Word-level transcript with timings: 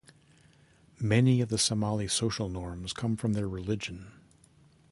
Many 0.99 1.41
of 1.41 1.49
the 1.49 1.59
Somali 1.59 2.07
social 2.07 2.49
norms 2.49 2.91
come 2.91 3.15
from 3.15 3.33
their 3.33 3.47
religion. 3.47 4.11